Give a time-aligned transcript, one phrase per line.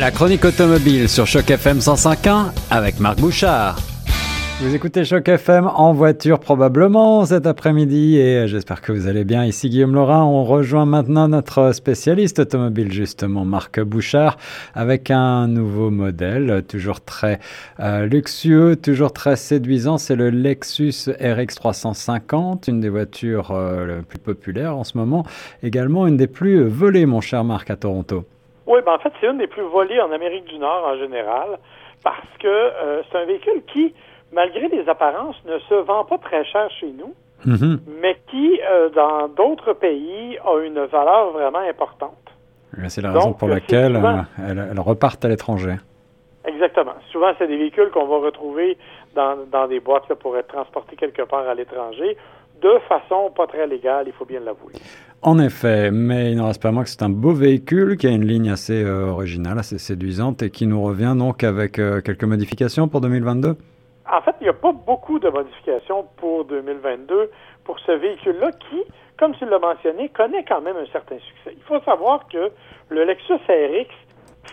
[0.00, 3.78] La chronique automobile sur Choc FM 105.1 avec Marc Bouchard.
[4.62, 9.44] Vous écoutez Choc FM en voiture probablement cet après-midi et j'espère que vous allez bien.
[9.44, 14.38] Ici Guillaume Laurin, on rejoint maintenant notre spécialiste automobile justement Marc Bouchard
[14.72, 17.38] avec un nouveau modèle, toujours très
[17.80, 19.98] euh, luxueux, toujours très séduisant.
[19.98, 25.26] C'est le Lexus RX 350, une des voitures euh, les plus populaires en ce moment,
[25.62, 28.24] également une des plus volées mon cher Marc à Toronto.
[28.70, 31.58] Oui, ben en fait c'est une des plus volées en Amérique du Nord en général
[32.04, 33.94] parce que euh, c'est un véhicule qui
[34.32, 37.12] malgré les apparences, ne se vend pas très cher chez nous,
[37.44, 37.80] Mhm.
[38.00, 42.12] mais qui, euh, dans d'autres pays, a une valeur vraiment importante.
[42.88, 45.74] C'est la raison Donc, pour c'est laquelle souvent- euh, elles, elles repartent à l'étranger.
[46.44, 46.94] Exactement.
[47.10, 48.78] Souvent, c'est des véhicules qu'on va retrouver
[49.16, 52.16] dans, dans des boîtes là, pour être transportés quelque part à l'étranger,
[52.62, 54.74] de façon pas très légale, il faut bien l'avouer.
[55.22, 58.10] En effet, mais il n'en reste pas moins que c'est un beau véhicule qui a
[58.10, 62.24] une ligne assez euh, originale, assez séduisante et qui nous revient donc avec euh, quelques
[62.24, 63.54] modifications pour 2022.
[64.10, 67.30] En fait, il n'y a pas beaucoup de modifications pour 2022
[67.64, 68.82] pour ce véhicule-là qui,
[69.18, 71.54] comme tu l'as mentionné, connaît quand même un certain succès.
[71.54, 72.50] Il faut savoir que
[72.88, 73.88] le Lexus RX,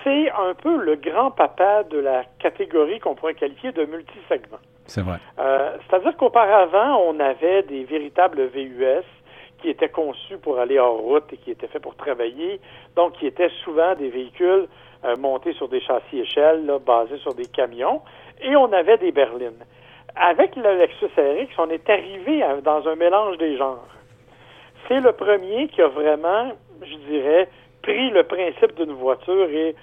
[0.04, 4.60] c'est un peu le grand-papa de la catégorie qu'on pourrait qualifier de multisegment.
[4.86, 5.18] C'est vrai.
[5.40, 9.06] Euh, C'est-à-dire qu'auparavant, on avait des véritables VUS
[9.62, 12.60] qui étaient conçus pour aller hors route et qui étaient faits pour travailler,
[12.96, 14.68] donc qui étaient souvent des véhicules
[15.06, 18.02] euh, montés sur des châssis échelles, basés sur des camions,
[18.42, 19.64] et on avait des berlines.
[20.16, 23.88] Avec le Lexus RX, on est arrivé dans un mélange des genres.
[24.88, 27.50] C'est le premier qui a vraiment, je dirais,
[27.82, 29.76] pris le principe d'une voiture et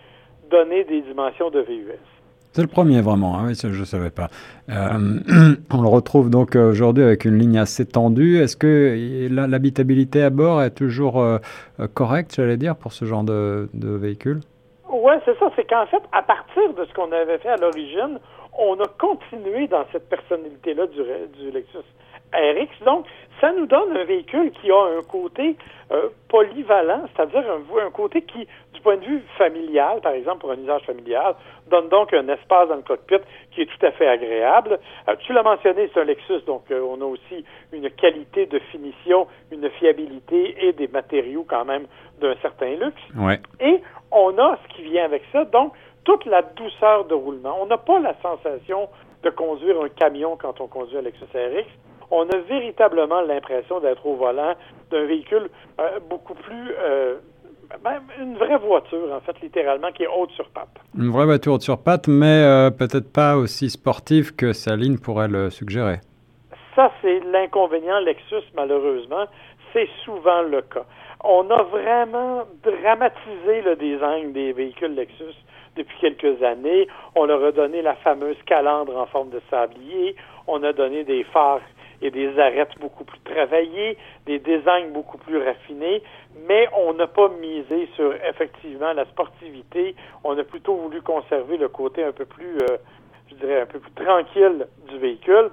[0.51, 2.14] donné des dimensions de VUS.
[2.55, 4.29] C'est le premier vraiment, hein, je ne savais pas.
[4.71, 5.19] Euh,
[5.73, 8.39] on le retrouve donc euh, aujourd'hui avec une ligne assez tendue.
[8.39, 11.39] Est-ce que la- l'habitabilité à bord est toujours euh,
[11.81, 14.39] euh, correcte, j'allais dire, pour ce genre de, véhicule?
[14.89, 15.51] Oui, c'est ça.
[15.57, 18.21] C'est qu'en fait, à partir de ce qu'on avait fait à l'origine,
[18.57, 21.79] on a continué dans cette personnalité-là du Lexus
[22.35, 22.85] RX.
[22.85, 23.07] Donc,
[23.41, 25.57] ça nous donne un véhicule qui a un côté
[25.91, 30.53] euh, polyvalent, c'est-à-dire un, un côté qui, du point de vue familial, par exemple, pour
[30.53, 31.35] un usage familial,
[31.69, 34.79] donne donc un espace dans le cockpit qui est tout à fait agréable.
[35.09, 38.59] Euh, tu l'as mentionné, c'est un Lexus, donc euh, on a aussi une qualité de
[38.71, 41.87] finition, une fiabilité et des matériaux quand même
[42.21, 43.03] d'un certain luxe.
[43.17, 43.41] Ouais.
[43.61, 45.73] Et on a ce qui vient avec ça, donc
[46.05, 47.59] toute la douceur de roulement.
[47.61, 48.89] On n'a pas la sensation
[49.23, 51.67] de conduire un camion quand on conduit un Lexus RX.
[52.17, 54.55] On a véritablement l'impression d'être au volant
[54.93, 55.49] d'un véhicule
[55.81, 56.71] euh, beaucoup plus...
[56.79, 57.17] euh,
[57.83, 60.77] même une vraie voiture, en fait, littéralement, qui est haute sur patte.
[60.97, 65.27] Une vraie voiture sur pattes, mais euh, peut-être pas aussi sportive que sa ligne pourrait
[65.27, 65.99] le suggérer.
[66.77, 69.25] Ça, c'est l'inconvénient Lexus, malheureusement.
[69.73, 70.85] C'est souvent le cas.
[71.25, 75.35] On a vraiment dramatisé le design des véhicules Lexus
[75.75, 76.87] depuis quelques années.
[77.17, 80.15] On leur a donné la fameuse calandre en forme de sablier.
[80.47, 81.61] On a donné des phares
[82.03, 83.97] et des arêtes beaucoup plus travaillées,
[84.27, 86.03] des designs beaucoup plus raffinés,
[86.47, 89.95] mais on n'a pas misé sur effectivement la sportivité.
[90.23, 92.77] On a plutôt voulu conserver le côté un peu plus, euh,
[93.31, 95.51] je dirais, un peu plus tranquille du véhicule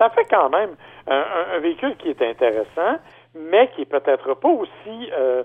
[0.00, 0.70] ça fait quand même
[1.06, 2.98] un, véhicule qui est intéressant,
[3.34, 5.44] mais qui est peut-être pas aussi, euh,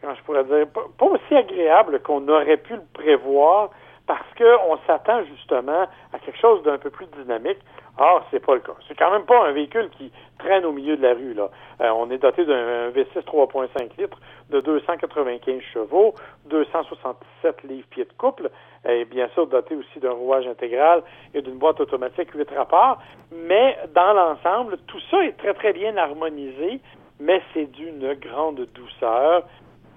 [0.00, 0.66] comment je pourrais dire,
[0.96, 3.70] pas aussi agréable qu'on aurait pu le prévoir,
[4.08, 7.58] parce qu'on s'attend justement à quelque chose d'un peu plus dynamique.
[7.98, 8.72] Or, c'est pas le cas.
[8.88, 11.34] C'est quand même pas un véhicule qui traîne au milieu de la rue.
[11.34, 11.50] Là.
[11.82, 14.18] Euh, on est doté d'un V6 3.5 litres
[14.48, 16.14] de 295 chevaux,
[16.46, 18.50] 267 livres-pieds de couple,
[18.88, 21.02] et bien sûr doté aussi d'un rouage intégral
[21.34, 23.02] et d'une boîte automatique 8 rapports.
[23.32, 26.80] Mais dans l'ensemble, tout ça est très très bien harmonisé,
[27.20, 29.42] mais c'est d'une grande douceur.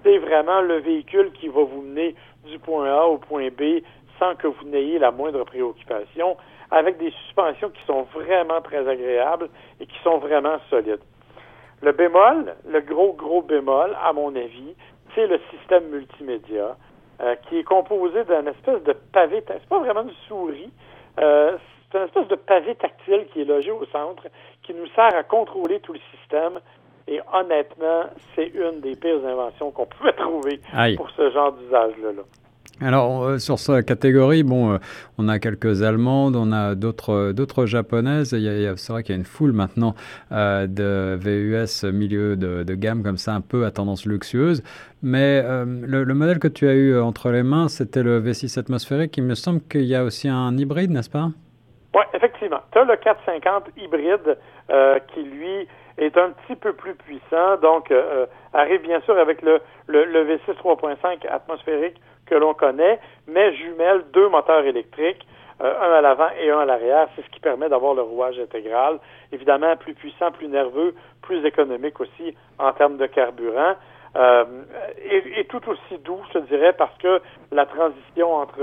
[0.02, 3.82] C'est vraiment le véhicule qui va vous mener du point A au point B
[4.22, 6.36] sans que vous n'ayez la moindre préoccupation,
[6.70, 9.48] avec des suspensions qui sont vraiment très agréables
[9.80, 11.00] et qui sont vraiment solides.
[11.80, 14.74] Le bémol, le gros, gros bémol, à mon avis,
[15.14, 16.76] c'est le système multimédia,
[17.20, 20.70] euh, qui est composé d'un espèce de pavé, c'est pas vraiment une souris,
[21.18, 21.58] euh,
[21.90, 24.28] c'est une espèce de pavé tactile qui est logé au centre,
[24.62, 26.60] qui nous sert à contrôler tout le système.
[27.08, 28.04] Et honnêtement,
[28.34, 30.94] c'est une des pires inventions qu'on pouvait trouver Aïe.
[30.94, 32.12] pour ce genre d'usage-là.
[32.12, 32.22] là.
[32.84, 34.78] Alors, euh, sur cette catégorie, bon, euh,
[35.16, 38.30] on a quelques Allemandes, on a d'autres euh, Japonaises.
[38.30, 39.94] C'est vrai qu'il y a une foule maintenant
[40.30, 44.62] de VUS milieu de, gamme comme ça, un peu à tendance luxueuse.
[45.02, 49.16] Mais le, le modèle que tu as eu entre les mains, c'était le V6 atmosphérique.
[49.16, 51.28] Il me semble qu'il y a aussi un hybride, n'est-ce pas?
[51.94, 52.60] Oui, effectivement.
[52.72, 54.38] Tu as le 450 hybride
[55.14, 55.68] qui, lui,
[55.98, 57.92] est un petit peu plus puissant, donc
[58.52, 62.00] arrive bien sûr avec le, le, le V6 3.5 atmosphérique
[62.32, 65.26] que l'on connaît, mais jumelle deux moteurs électriques,
[65.60, 67.08] un à l'avant et un à l'arrière.
[67.14, 68.98] C'est ce qui permet d'avoir le rouage intégral.
[69.32, 73.74] Évidemment, plus puissant, plus nerveux, plus économique aussi en termes de carburant.
[74.16, 74.44] Euh,
[75.04, 77.20] et, tout aussi doux, je dirais, parce que
[77.50, 78.60] la transition entre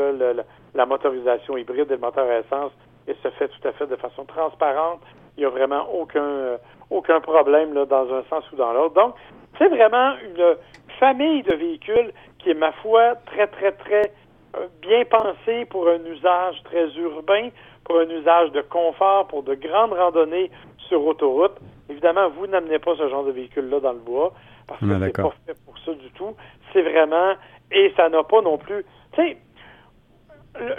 [0.74, 2.72] la motorisation hybride et le moteur à essence
[3.08, 5.02] se fait tout à fait de façon transparente.
[5.38, 6.58] Il n'y a vraiment aucun, euh,
[6.90, 8.96] aucun problème dans un sens ou dans l'autre.
[8.96, 9.14] Donc,
[9.58, 10.56] c'est vraiment une
[11.00, 12.12] famille de véhicules
[12.50, 14.12] qui est, ma foi, très, très, très
[14.56, 17.50] euh, bien pensée pour un usage très urbain,
[17.86, 20.50] pour un usage de confort, pour de grandes randonnées
[20.88, 21.58] sur autoroute.
[21.90, 24.34] Évidemment, vous n'amenez pas ce genre de véhicule-là dans le bois
[24.68, 26.36] parce que c'est pas fait pour ça du tout.
[26.74, 27.34] C'est vraiment
[27.72, 28.84] et ça n'a pas non plus.
[29.14, 29.38] Tu sais,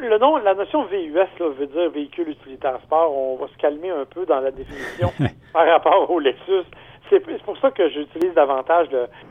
[0.01, 3.17] le, nom, la notion VUS là, veut dire véhicule utilitaire sport.
[3.17, 5.13] On va se calmer un peu dans la définition
[5.53, 6.65] par rapport au Lexus.
[7.09, 8.89] C'est pour ça que j'utilise davantage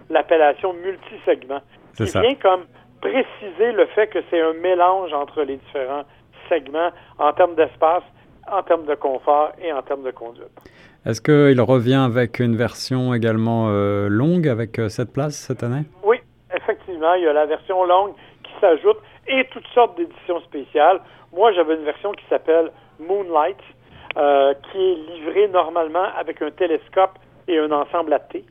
[0.09, 1.61] l'appellation multisegment.
[1.93, 2.65] C'est bien comme
[3.01, 6.03] préciser le fait que c'est un mélange entre les différents
[6.49, 8.03] segments en termes d'espace,
[8.51, 10.49] en termes de confort et en termes de conduite.
[11.05, 15.83] Est-ce qu'il revient avec une version également euh, longue avec euh, cette place cette année?
[16.03, 16.17] Oui,
[16.53, 17.13] effectivement.
[17.13, 18.13] Il y a la version longue
[18.43, 18.97] qui s'ajoute
[19.27, 20.99] et toutes sortes d'éditions spéciales.
[21.33, 23.57] Moi, j'avais une version qui s'appelle Moonlight,
[24.17, 28.43] euh, qui est livrée normalement avec un télescope et un ensemble à thé.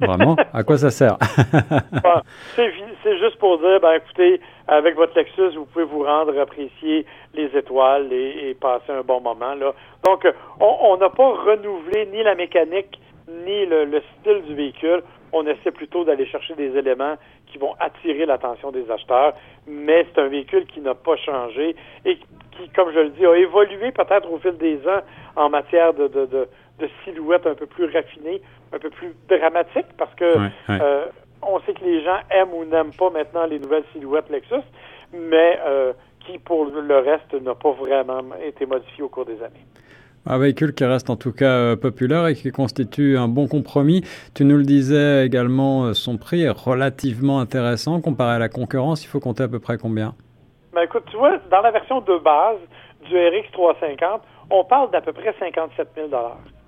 [0.00, 0.36] Vraiment?
[0.52, 1.16] À quoi ça sert?
[2.56, 7.46] c'est juste pour dire, ben écoutez, avec votre Lexus, vous pouvez vous rendre apprécier les
[7.56, 9.54] étoiles et, passer un bon moment.
[9.54, 9.72] Là.
[10.04, 10.26] Donc,
[10.60, 12.98] on n'a pas renouvelé ni la mécanique
[13.46, 15.02] ni le, style du véhicule.
[15.32, 17.14] On essaie plutôt d'aller chercher des éléments
[17.50, 19.34] qui vont attirer l'attention des acheteurs,
[19.66, 23.36] mais c'est un véhicule qui n'a pas changé et qui, comme je le dis, a
[23.36, 25.00] évolué peut-être au fil des ans
[25.36, 26.48] en matière de, de, de,
[26.78, 28.40] de silhouette un peu plus raffinée,
[28.72, 30.24] un peu plus dramatique, parce que
[30.70, 31.04] euh,
[31.42, 34.64] on sait que les gens aiment ou n'aiment pas maintenant les nouvelles silhouettes Lexus,
[35.12, 39.64] mais euh, qui, pour le reste, n'a pas vraiment été modifié au cours des années.
[40.26, 44.02] Un véhicule qui reste en tout cas euh, populaire et qui constitue un bon compromis.
[44.34, 49.04] Tu nous le disais également, son prix est relativement intéressant comparé à la concurrence.
[49.04, 50.14] Il faut compter à peu près combien?
[50.72, 52.58] Ben écoute, tu vois, dans la version de base
[53.08, 56.08] du RX 350, on parle d'à peu près 57 000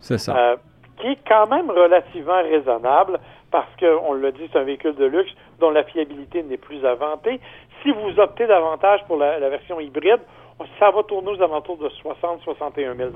[0.00, 0.37] C'est ça.
[0.37, 0.56] Euh,
[0.98, 3.19] qui est quand même relativement raisonnable
[3.50, 7.38] parce qu'on l'a dit, c'est un véhicule de luxe dont la fiabilité n'est plus inventée.
[7.82, 10.20] Si vous optez davantage pour la, version hybride,
[10.79, 13.11] ça va tourner aux alentours de 60-61 000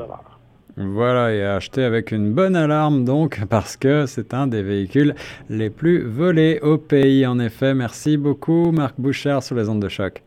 [0.78, 5.14] voilà, et acheter avec une bonne alarme donc, parce que c'est un des véhicules
[5.48, 7.26] les plus volés au pays.
[7.26, 10.12] En effet, merci beaucoup Marc Bouchard sur les ondes de choc.